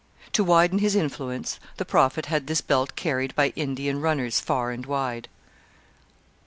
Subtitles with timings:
[0.31, 4.83] To widen his influence the Prophet had this belt carried by Indian runners far and
[4.83, 5.27] wide.